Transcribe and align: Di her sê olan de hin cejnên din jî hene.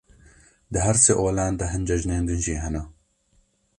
Di 0.71 0.79
her 0.85 0.97
sê 1.03 1.13
olan 1.27 1.53
de 1.59 1.65
hin 1.71 1.83
cejnên 1.89 2.23
din 2.27 2.39
jî 2.45 2.55
hene. 2.63 2.83